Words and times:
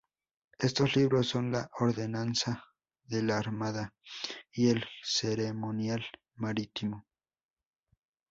Estos 0.57 0.95
libros 0.95 1.27
son 1.27 1.51
la 1.51 1.69
"Ordenanza 1.79 2.65
de 3.03 3.21
la 3.21 3.37
Armada" 3.37 3.93
y 4.51 4.69
el 4.69 4.83
"Ceremonial 5.03 6.03
Marítimo". 6.37 7.05